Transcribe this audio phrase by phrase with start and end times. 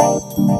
[0.00, 0.59] FM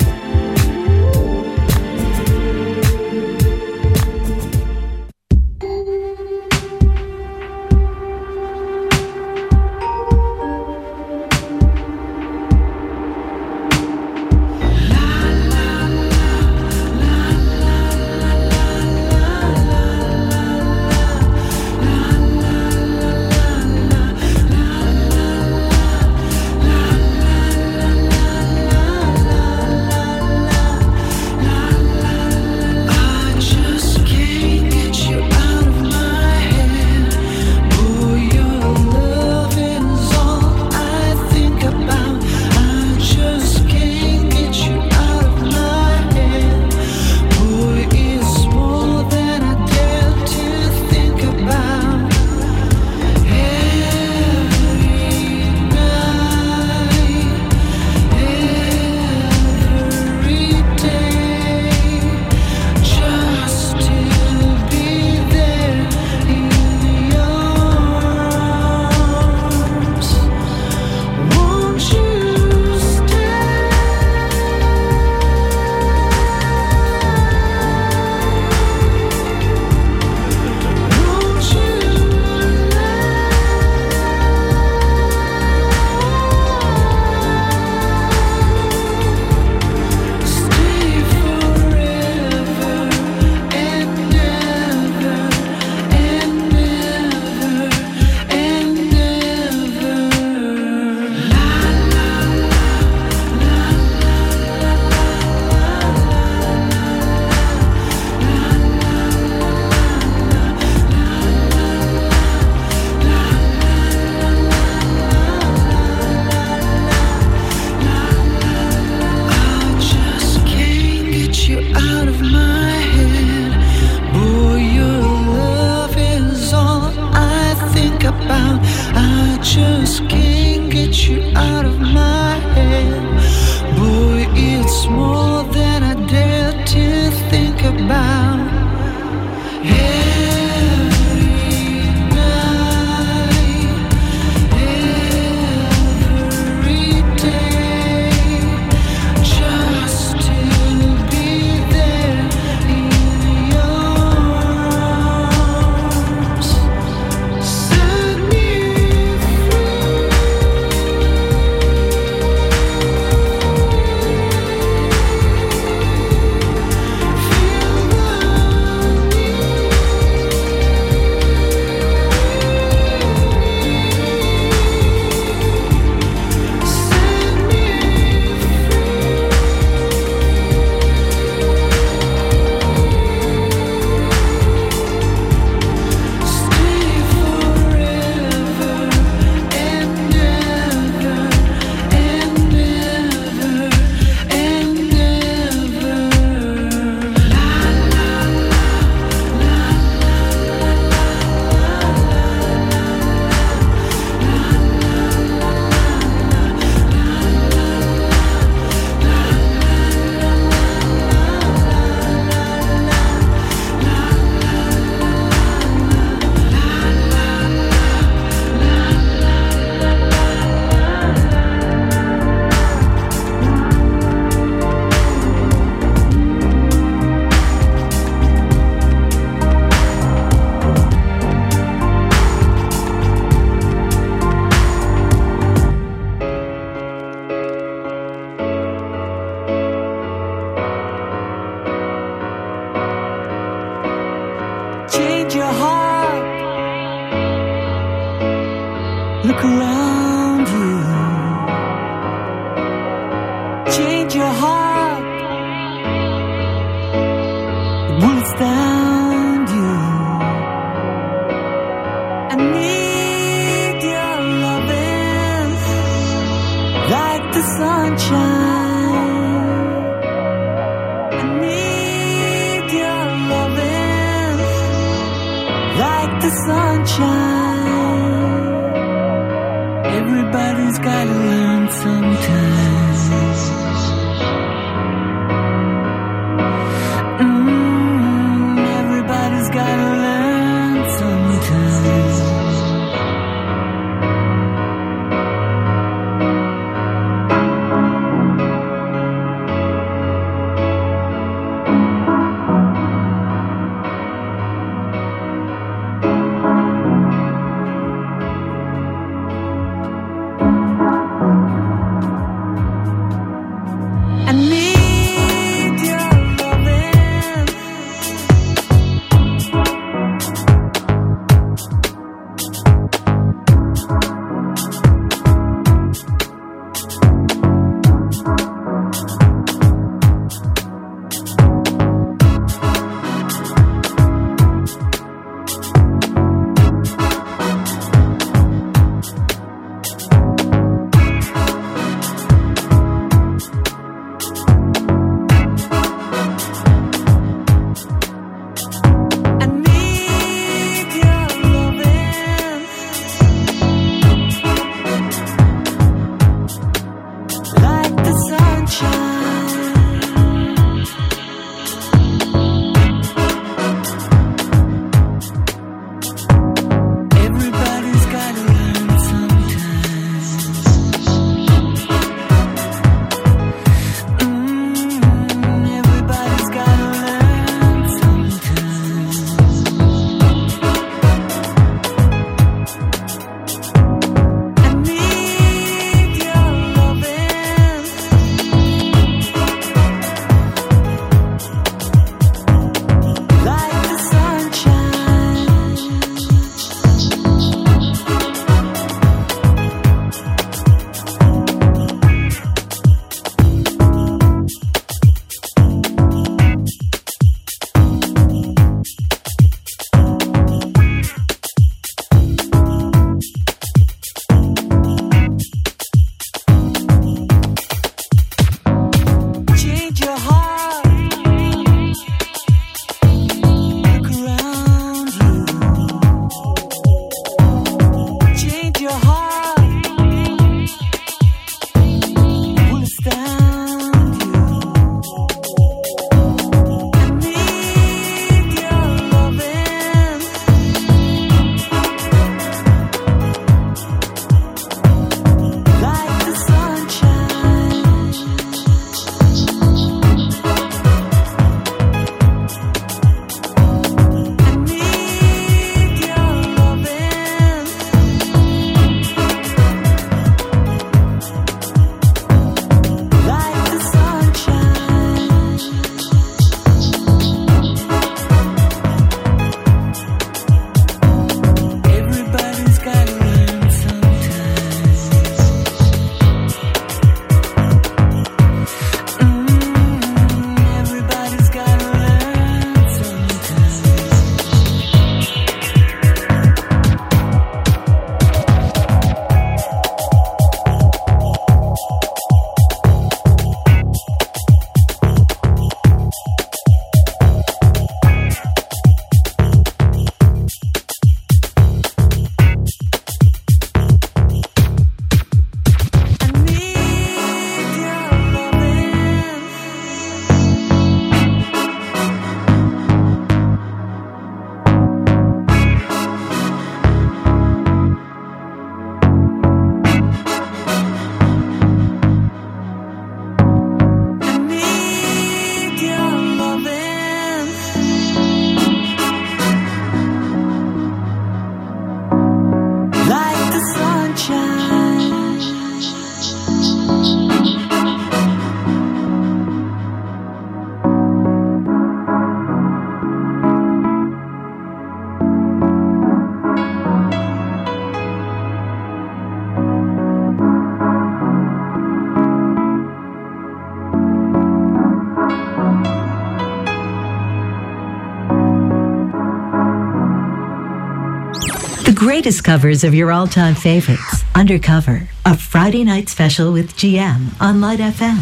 [562.01, 564.23] Greatest covers of your all-time favorites.
[564.33, 568.17] Undercover, a Friday night special with GM on Light FM.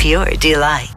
[0.00, 0.93] Pure delight.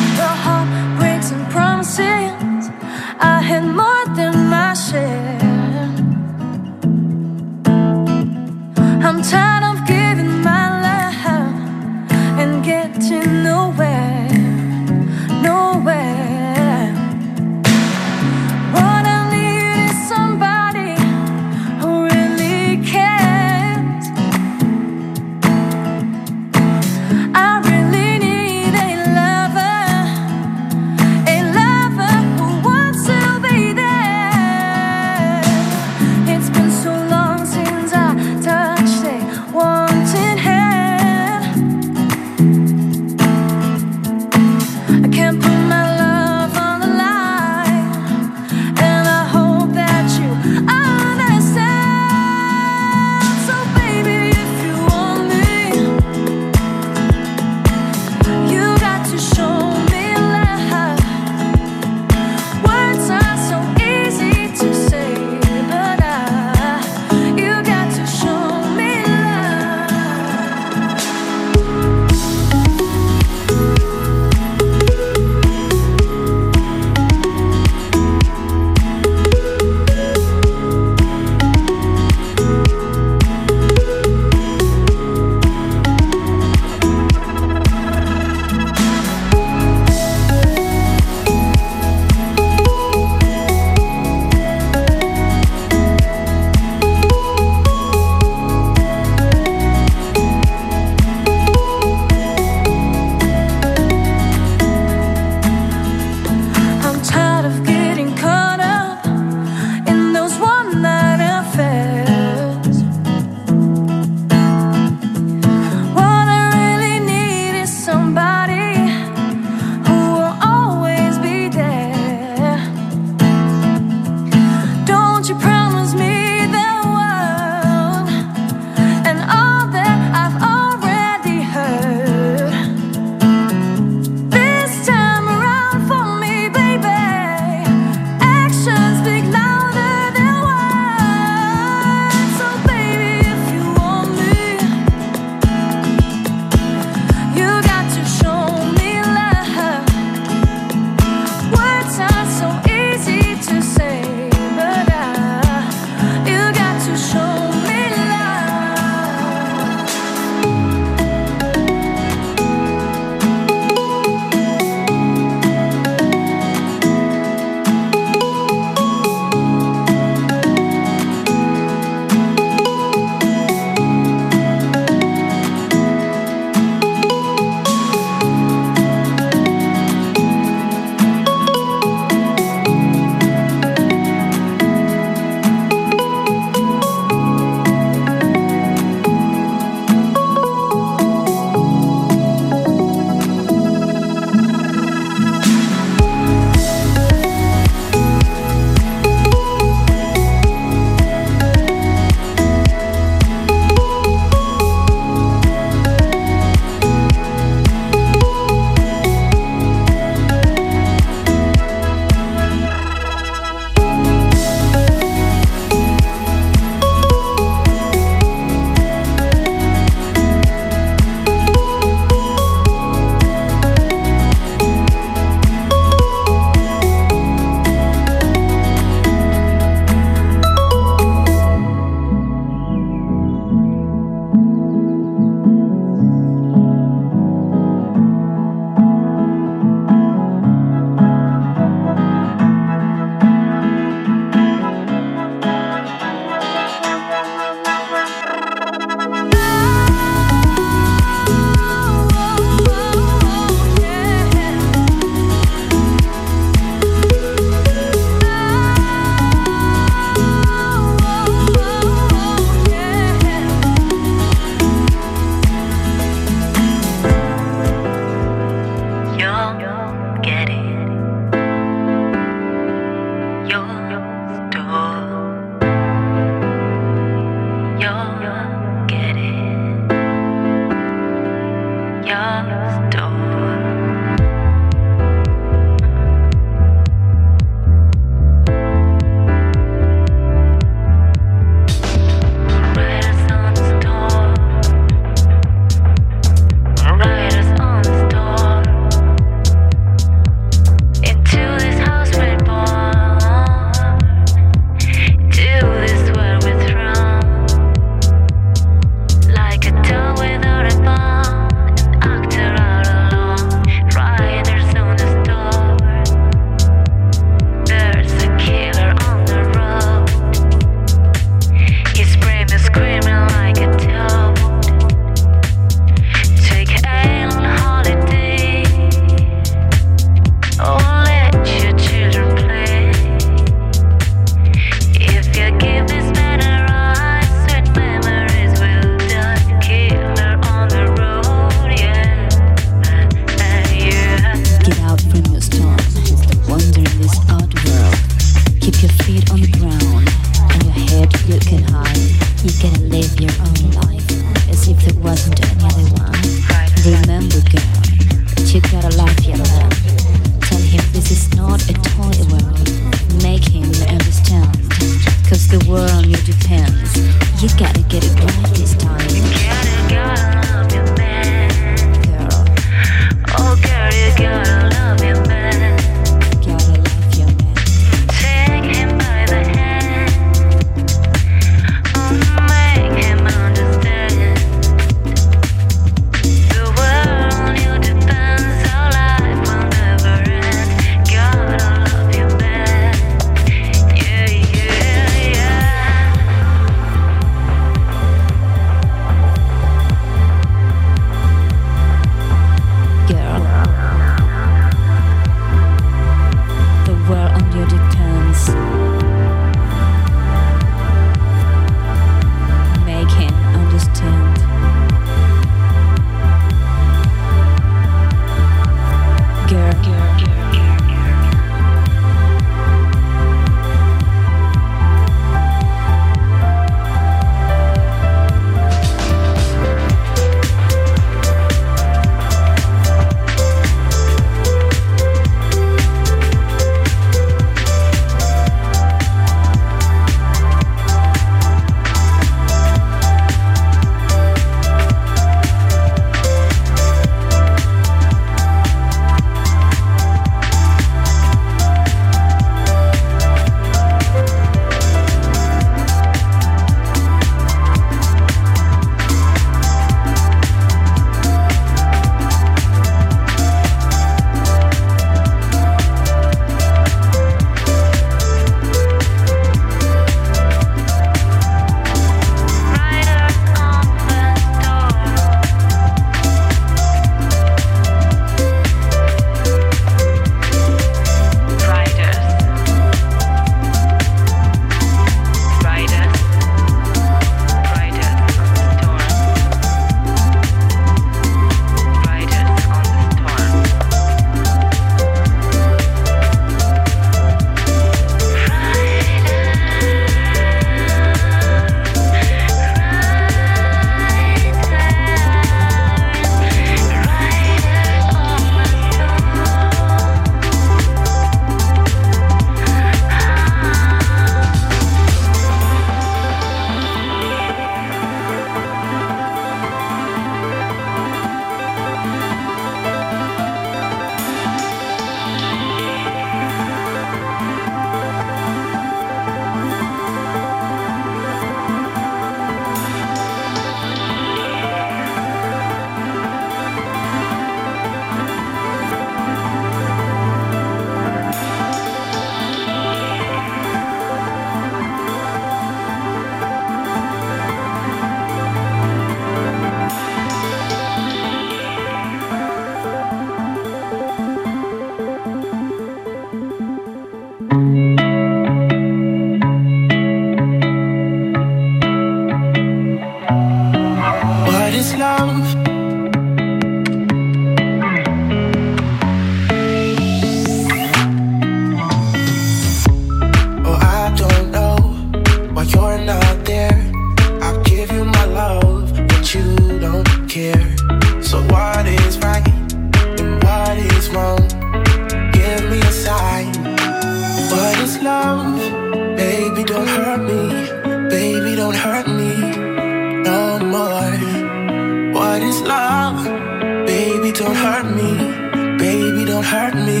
[599.54, 600.00] hurt me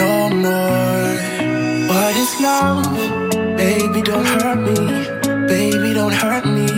[0.00, 0.12] no
[0.44, 1.14] more.
[1.90, 2.86] What is love?
[3.62, 4.78] Baby, don't hurt me.
[5.54, 6.68] Baby, don't hurt me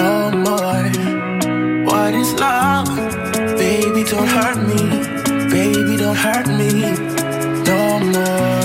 [0.00, 0.14] no
[0.46, 0.86] more.
[1.88, 2.90] What is love?
[3.62, 4.80] Baby, don't hurt me.
[5.56, 6.70] Baby, don't hurt me
[7.68, 7.80] no
[8.14, 8.59] more.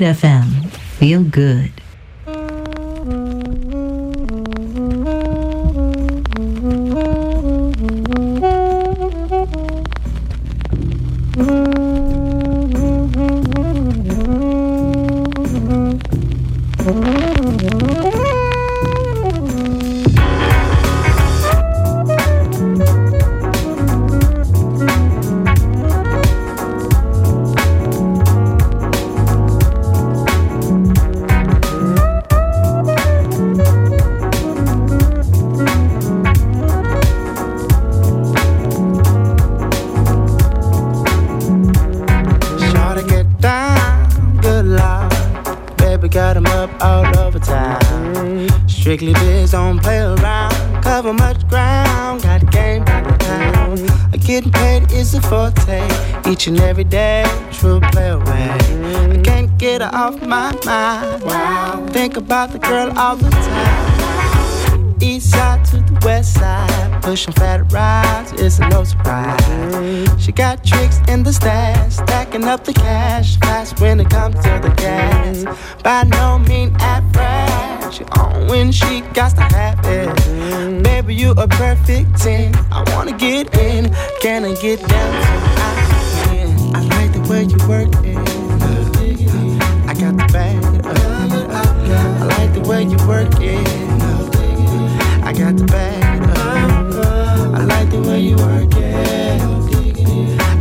[0.00, 0.68] FM.
[0.98, 1.81] Feel good.
[56.42, 57.22] Each and every day.
[57.52, 58.48] True play away.
[59.14, 61.22] I can't get her off my mind.
[61.22, 61.86] Wow.
[61.90, 64.96] Think about the girl all the time.
[65.00, 70.08] East side to the west side, pushing fat rides, it's no surprise.
[70.20, 74.60] She got tricks in the stash, stacking up the cash, fast when it comes to
[74.62, 75.44] the gas.
[75.82, 80.82] By no means average, she on when she got to have it.
[80.82, 82.54] Baby, you a perfect 10.
[82.72, 85.61] I wanna get in, can I get down?
[87.32, 88.18] Where you work it.
[89.88, 90.62] I got the bag
[91.54, 93.68] I like the way you work it.
[95.24, 96.22] I got the bag
[97.54, 99.40] I like the way you work it.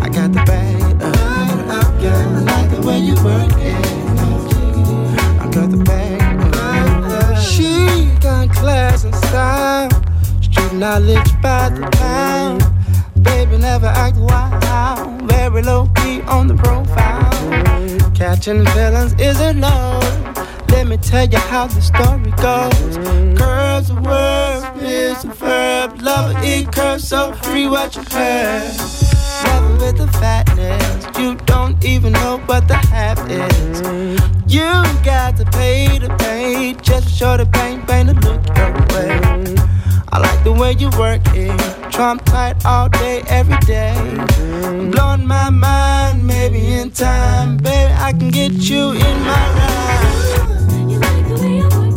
[0.02, 3.86] I got the bag I like the way you work it.
[5.42, 6.22] I got the bag.
[7.38, 9.90] She got class and style.
[10.42, 12.64] Street knowledge by the pound.
[13.24, 18.12] Baby never act wild very low key on the profile.
[18.16, 20.04] Catching feelings isn't love.
[20.70, 22.98] Let me tell you how the story goes.
[23.38, 26.02] Curves are worth, is a verb.
[26.02, 28.72] Love it curves, so free what you heard.
[29.46, 33.82] Love with the fatness, you don't even know what the half is.
[34.48, 34.70] You
[35.04, 39.41] got to pay the pain just show the pain, pain to look your way.
[40.14, 41.92] I like the way you work it.
[41.92, 43.94] Trump tight all day, every day.
[44.92, 50.92] Blowing my mind, maybe in time, baby, I can get you in my ride.
[50.92, 51.91] You like the way I work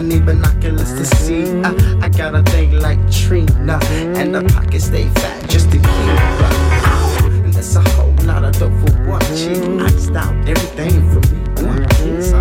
[0.00, 1.44] gonna need binoculars to see.
[1.60, 3.78] I, uh, I got a thing like Trina,
[4.16, 7.22] and the pockets stay fat just to keep up.
[7.44, 11.68] And that's a whole lot of dope for one I Iced out everything for me.
[11.68, 12.32] One kiss,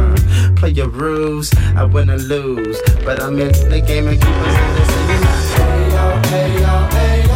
[0.57, 2.79] play your rules, I win or lose.
[3.03, 4.91] But I'm in the game and keep us in this.
[5.55, 7.28] Hey, yo, hey, yo, hey, yo.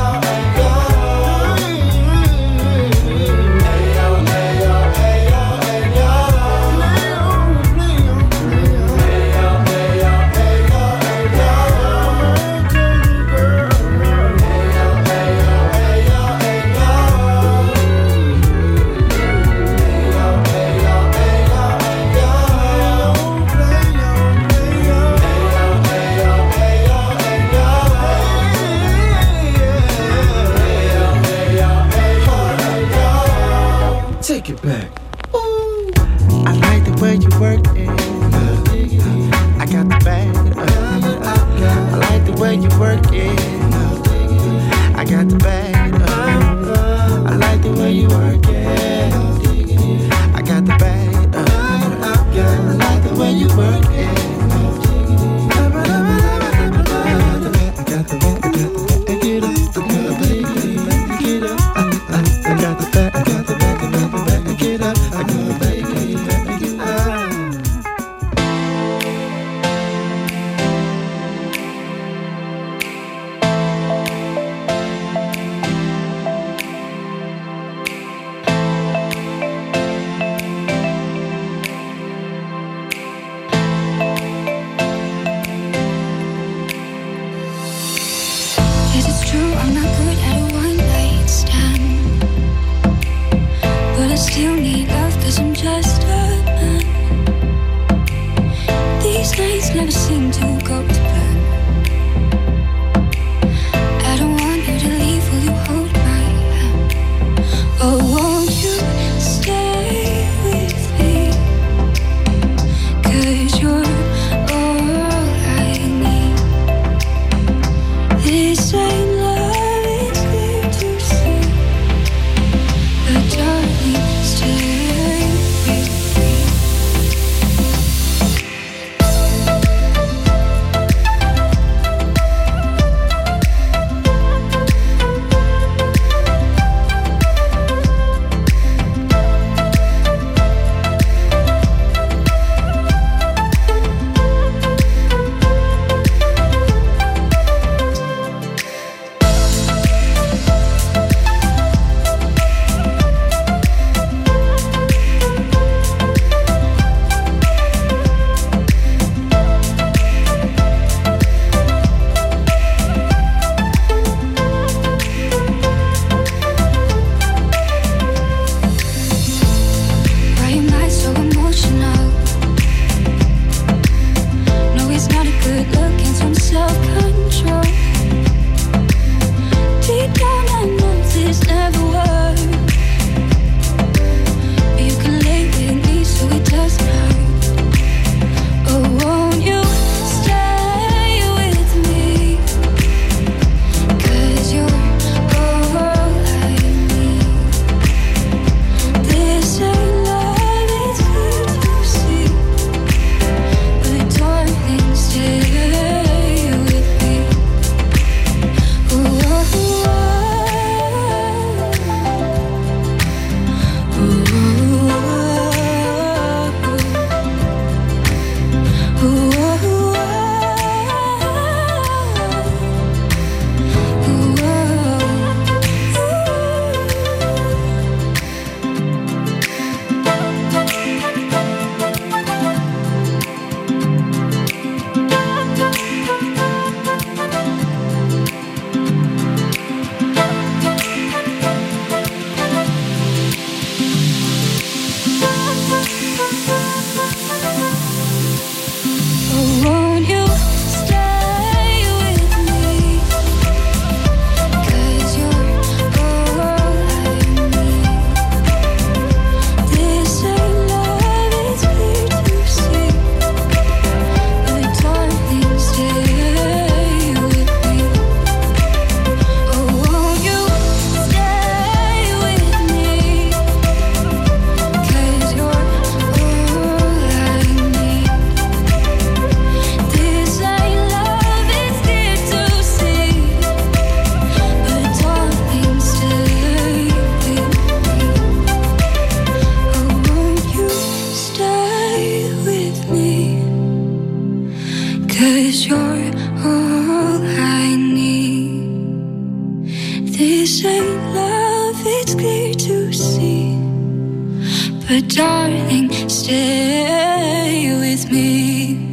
[304.87, 308.92] But darling, stay with me.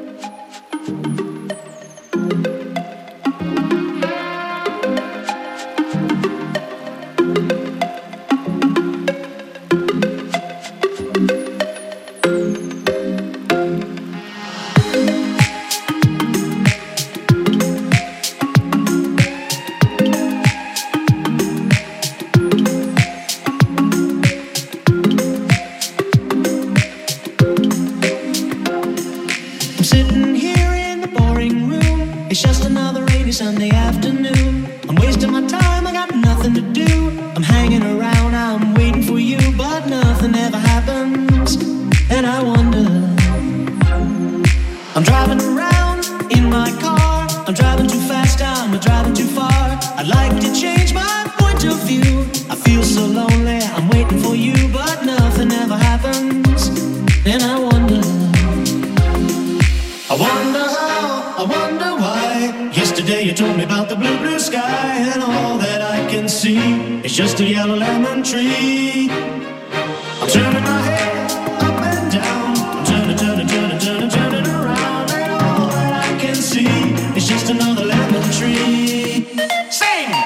[79.71, 80.20] Sing!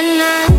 [0.00, 0.49] the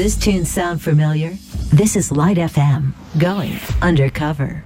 [0.00, 1.36] Does this tune sound familiar?
[1.74, 4.64] This is Light FM, going undercover.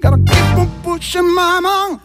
[0.00, 2.00] Gotta keep on pushing, mama.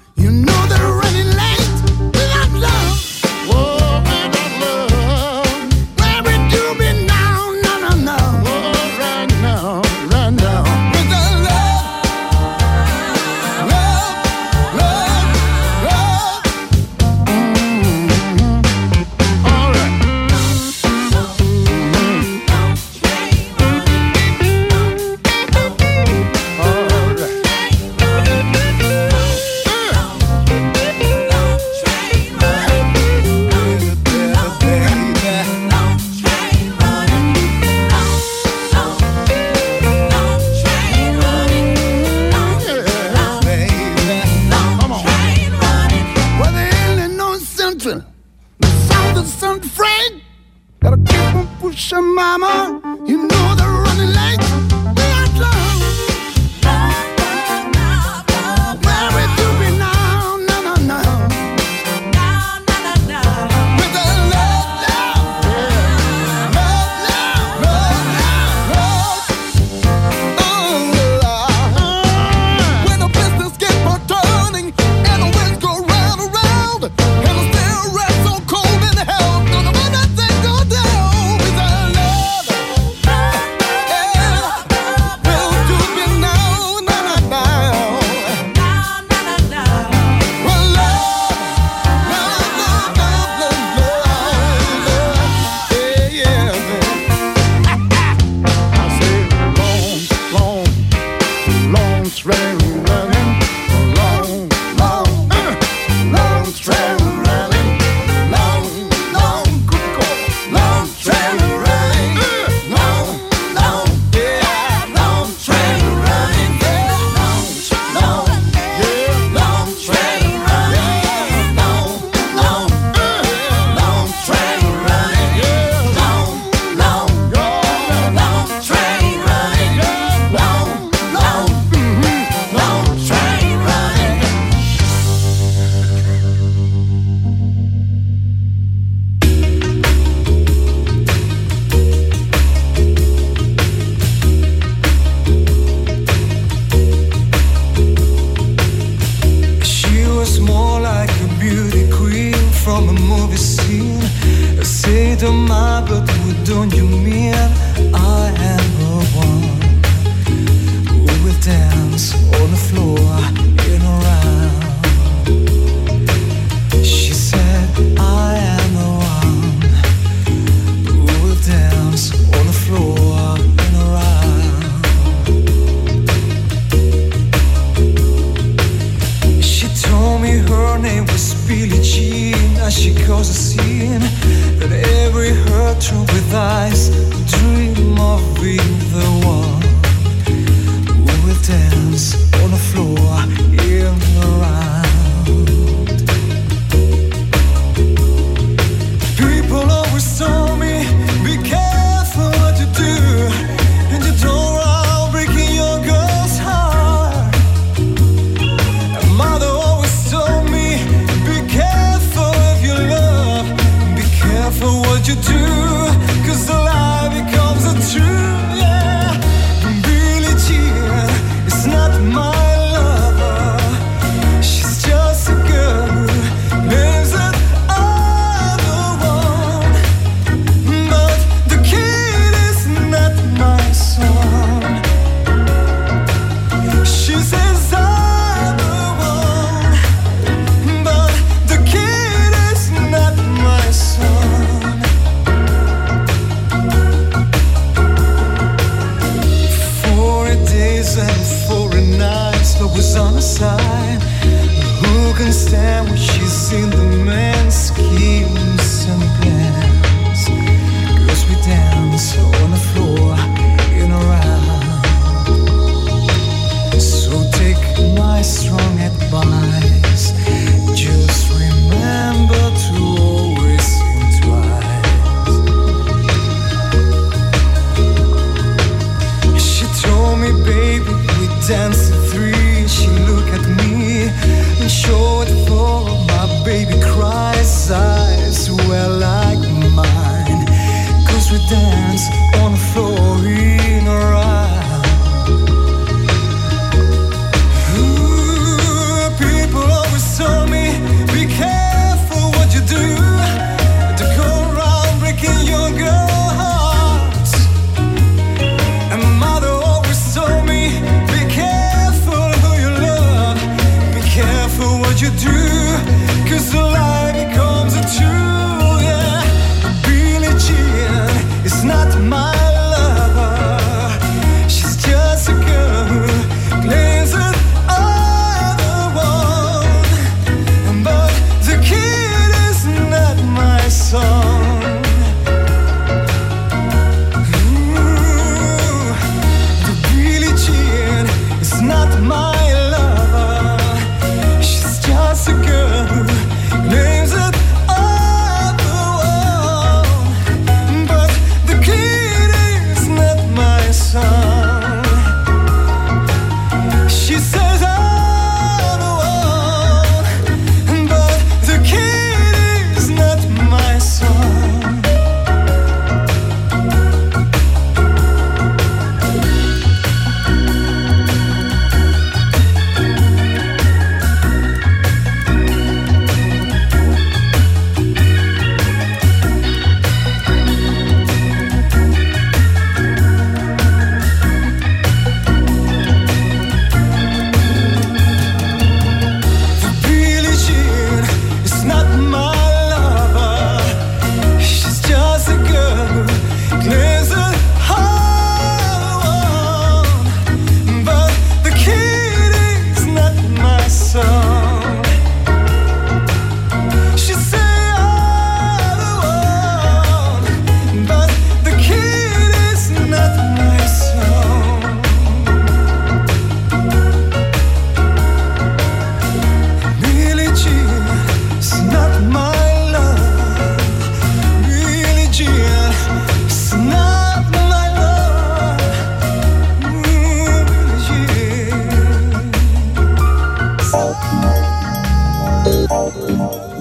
[435.88, 436.55] Oh, the time.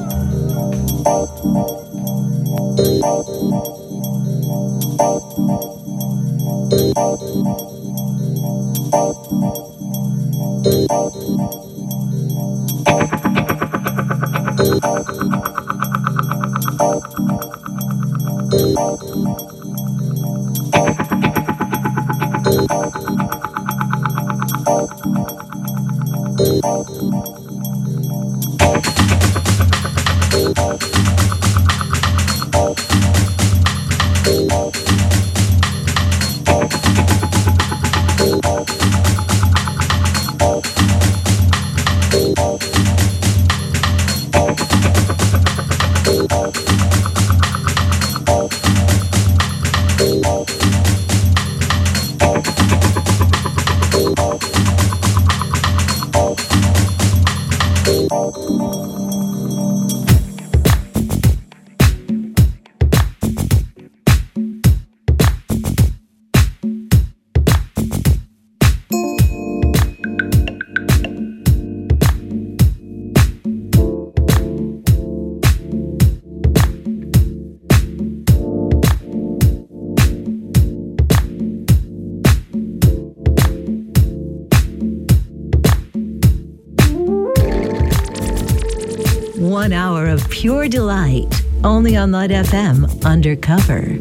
[92.04, 93.92] Only on Light FM Undercover.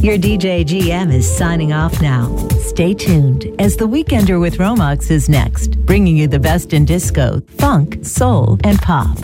[0.00, 2.36] Your DJ GM is signing off now.
[2.58, 7.42] Stay tuned as The Weekender with Romax is next, bringing you the best in disco,
[7.58, 9.16] funk, soul, and pop.